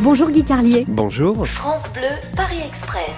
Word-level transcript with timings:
Bonjour 0.00 0.30
Guy 0.30 0.44
Carlier. 0.44 0.84
Bonjour. 0.86 1.46
France 1.46 1.90
Bleu, 1.92 2.02
Paris 2.36 2.60
Express. 2.64 3.16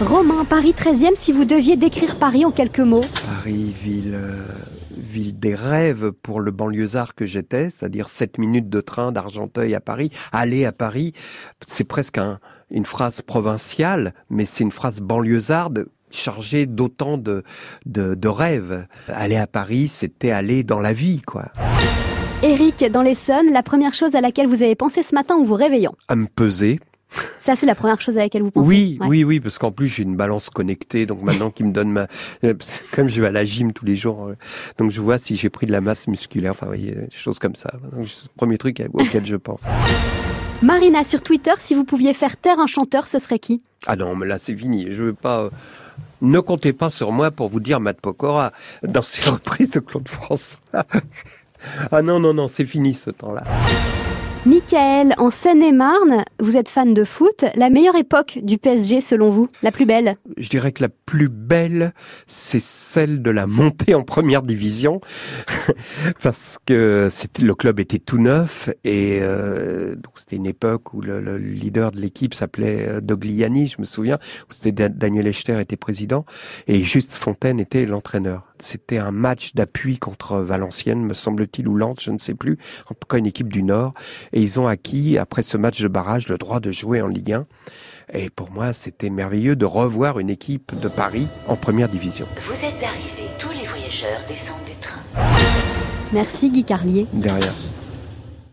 Romain, 0.00 0.44
Paris 0.44 0.74
13e, 0.76 1.14
si 1.14 1.32
vous 1.32 1.46
deviez 1.46 1.76
décrire 1.76 2.16
Paris 2.16 2.44
en 2.44 2.50
quelques 2.50 2.80
mots. 2.80 3.04
Paris, 3.26 3.74
ville, 3.82 4.12
euh, 4.14 4.42
ville 4.90 5.38
des 5.38 5.54
rêves 5.54 6.12
pour 6.12 6.40
le 6.40 6.50
banlieusard 6.50 7.14
que 7.14 7.24
j'étais, 7.24 7.70
c'est-à-dire 7.70 8.10
7 8.10 8.36
minutes 8.36 8.68
de 8.68 8.80
train 8.82 9.10
d'Argenteuil 9.10 9.74
à 9.74 9.80
Paris. 9.80 10.10
Aller 10.32 10.66
à 10.66 10.72
Paris, 10.72 11.12
c'est 11.66 11.84
presque 11.84 12.18
un, 12.18 12.40
une 12.70 12.84
phrase 12.84 13.22
provinciale, 13.22 14.12
mais 14.28 14.44
c'est 14.44 14.64
une 14.64 14.72
phrase 14.72 15.00
banlieusarde 15.00 15.86
chargée 16.10 16.66
d'autant 16.66 17.16
de, 17.16 17.42
de, 17.86 18.14
de 18.14 18.28
rêves. 18.28 18.86
Aller 19.08 19.36
à 19.36 19.46
Paris, 19.46 19.88
c'était 19.88 20.30
aller 20.30 20.62
dans 20.62 20.80
la 20.80 20.92
vie, 20.92 21.22
quoi. 21.22 21.46
Eric, 22.42 22.84
dans 22.90 23.02
l'Essonne, 23.02 23.50
la 23.52 23.62
première 23.62 23.94
chose 23.94 24.14
à 24.14 24.20
laquelle 24.20 24.46
vous 24.46 24.62
avez 24.62 24.74
pensé 24.74 25.02
ce 25.02 25.14
matin 25.14 25.36
en 25.36 25.42
vous 25.42 25.54
réveillant 25.54 25.94
À 26.08 26.16
me 26.16 26.26
peser. 26.26 26.78
Ça, 27.40 27.56
c'est 27.56 27.66
la 27.66 27.74
première 27.74 28.00
chose 28.00 28.18
à 28.18 28.20
laquelle 28.20 28.42
vous 28.42 28.50
pensez 28.50 28.68
Oui, 28.68 28.98
Ouais. 29.00 29.06
oui, 29.08 29.24
oui, 29.24 29.40
parce 29.40 29.58
qu'en 29.58 29.70
plus 29.72 29.88
j'ai 29.88 30.02
une 30.02 30.16
balance 30.16 30.50
connectée, 30.50 31.06
donc 31.06 31.22
maintenant 31.22 31.50
qui 31.50 31.64
me 31.64 31.72
donne 31.72 31.90
ma, 31.90 32.06
euh, 32.44 32.54
comme 32.92 33.08
je 33.08 33.20
vais 33.22 33.28
à 33.28 33.30
la 33.32 33.44
gym 33.44 33.72
tous 33.72 33.84
les 33.86 33.96
jours, 33.96 34.26
euh, 34.26 34.36
donc 34.78 34.90
je 34.90 35.00
vois 35.00 35.18
si 35.18 35.36
j'ai 35.36 35.48
pris 35.48 35.66
de 35.66 35.72
la 35.72 35.80
masse 35.80 36.08
musculaire, 36.08 36.50
enfin, 36.52 36.66
vous 36.66 36.72
voyez, 36.72 36.92
des 36.92 37.06
choses 37.10 37.38
comme 37.38 37.54
ça. 37.54 37.70
Donc, 37.92 38.06
c'est 38.08 38.24
le 38.24 38.36
premier 38.36 38.58
truc 38.58 38.82
auquel 38.92 39.24
je 39.24 39.36
pense. 39.36 39.62
Marina, 40.62 41.04
sur 41.04 41.22
Twitter, 41.22 41.52
si 41.58 41.74
vous 41.74 41.84
pouviez 41.84 42.12
faire 42.12 42.36
taire 42.36 42.58
un 42.60 42.66
chanteur, 42.66 43.08
ce 43.08 43.18
serait 43.18 43.38
qui? 43.38 43.62
Ah 43.86 43.96
non, 43.96 44.14
mais 44.16 44.26
là 44.26 44.38
c'est 44.38 44.56
fini. 44.56 44.86
Je 44.90 45.04
veux 45.04 45.14
pas. 45.14 45.42
euh, 45.44 45.50
Ne 46.22 46.40
comptez 46.40 46.72
pas 46.72 46.90
sur 46.90 47.12
moi 47.12 47.30
pour 47.30 47.48
vous 47.48 47.60
dire 47.60 47.78
Matt 47.80 48.00
Pokora 48.00 48.52
dans 48.82 49.02
ses 49.02 49.22
reprises 49.30 49.70
de 49.70 49.80
Claude 49.80 50.08
François. 50.08 50.58
ah 51.90 52.02
non, 52.02 52.20
non, 52.20 52.34
non, 52.34 52.48
c'est 52.48 52.64
fini 52.64 52.94
ce 52.94 53.10
temps-là. 53.10 53.42
Michael, 54.46 55.12
en 55.18 55.30
Seine-et-Marne, 55.30 56.22
vous 56.38 56.56
êtes 56.56 56.68
fan 56.68 56.94
de 56.94 57.02
foot. 57.02 57.44
La 57.56 57.68
meilleure 57.68 57.96
époque 57.96 58.38
du 58.44 58.58
PSG, 58.58 59.00
selon 59.00 59.30
vous 59.30 59.48
La 59.64 59.72
plus 59.72 59.86
belle? 59.86 60.18
Je 60.38 60.48
dirais 60.48 60.70
que 60.70 60.84
la 60.84 60.88
plus 60.88 61.28
belle, 61.28 61.92
c'est 62.28 62.60
celle 62.60 63.22
de 63.22 63.30
la 63.32 63.48
montée 63.48 63.96
en 63.96 64.04
première 64.04 64.42
division, 64.42 65.00
parce 66.22 66.58
que 66.64 67.08
le 67.40 67.54
club 67.56 67.80
était 67.80 67.98
tout 67.98 68.18
neuf 68.18 68.70
et 68.84 69.18
euh, 69.20 69.96
donc 69.96 70.12
c'était 70.14 70.36
une 70.36 70.46
époque 70.46 70.94
où 70.94 71.00
le, 71.00 71.20
le 71.20 71.38
leader 71.38 71.90
de 71.90 71.98
l'équipe 71.98 72.32
s'appelait 72.32 72.86
euh, 72.88 73.00
Dogliani, 73.00 73.66
je 73.66 73.80
me 73.80 73.84
souviens, 73.84 74.18
où 74.48 74.70
Daniel 74.70 75.26
Echter 75.26 75.60
était 75.60 75.76
président 75.76 76.24
et 76.68 76.84
Juste 76.84 77.14
Fontaine 77.14 77.58
était 77.58 77.84
l'entraîneur. 77.84 78.44
C'était 78.58 78.98
un 78.98 79.10
match 79.10 79.54
d'appui 79.54 79.98
contre 79.98 80.38
Valenciennes, 80.38 81.02
me 81.02 81.14
semble-t-il, 81.14 81.68
ou 81.68 81.74
Lens, 81.74 81.96
je 82.02 82.10
ne 82.10 82.18
sais 82.18 82.34
plus. 82.34 82.58
En 82.90 82.94
tout 82.94 83.06
cas, 83.08 83.18
une 83.18 83.26
équipe 83.26 83.52
du 83.52 83.62
Nord. 83.62 83.94
Et 84.32 84.40
ils 84.40 84.58
ont 84.60 84.66
acquis, 84.66 85.18
après 85.18 85.42
ce 85.42 85.56
match 85.56 85.80
de 85.80 85.88
barrage, 85.88 86.28
le 86.28 86.38
droit 86.38 86.60
de 86.60 86.72
jouer 86.72 87.02
en 87.02 87.08
Ligue 87.08 87.32
1. 87.32 87.46
Et 88.14 88.30
pour 88.30 88.50
moi, 88.50 88.72
c'était 88.72 89.10
merveilleux 89.10 89.56
de 89.56 89.64
revoir 89.64 90.18
une 90.18 90.30
équipe 90.30 90.78
de 90.78 90.88
Paris 90.88 91.28
en 91.48 91.56
première 91.56 91.88
division. 91.88 92.26
Vous 92.42 92.64
êtes 92.64 92.82
arrivés, 92.82 93.30
tous 93.38 93.50
les 93.50 93.66
voyageurs 93.66 94.20
descendent 94.28 94.64
du 94.64 94.76
train. 94.80 95.00
Merci 96.12 96.50
Guy 96.50 96.64
Carlier. 96.64 97.06
De 97.12 97.28
rien. 97.28 97.52